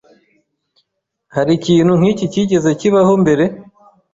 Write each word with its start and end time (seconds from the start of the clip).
Hari 1.35 1.51
ikintu 1.57 1.93
nk'iki 1.99 2.25
cyigeze 2.31 2.69
kibaho 2.79 3.13
mbere? 3.23 3.43